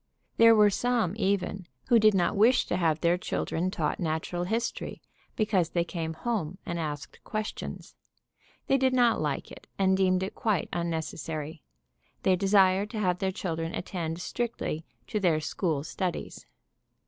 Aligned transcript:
There 0.37 0.55
were 0.55 0.71
some, 0.71 1.13
even, 1.15 1.67
who 1.89 1.99
did 1.99 2.15
not 2.15 2.35
wish 2.35 2.65
to 2.65 2.75
have 2.75 3.01
their 3.01 3.19
children 3.19 3.69
taught 3.69 3.99
natural 3.99 4.45
history, 4.45 4.99
because 5.35 5.69
they 5.69 5.83
came 5.83 6.15
home 6.15 6.57
and 6.65 6.79
asked 6.79 7.23
questions. 7.23 7.95
They 8.65 8.79
did 8.79 8.93
not 8.93 9.21
like 9.21 9.51
it 9.51 9.67
and 9.77 9.95
deemed 9.95 10.23
it 10.23 10.33
quite 10.33 10.69
unnecessary. 10.73 11.61
They 12.23 12.35
desired 12.35 12.89
to 12.89 12.99
have 12.99 13.19
their 13.19 13.31
children 13.31 13.75
attend 13.75 14.19
strictly 14.21 14.85
to 15.05 15.19
their 15.19 15.39
"school 15.39 15.83
studies." 15.83 16.47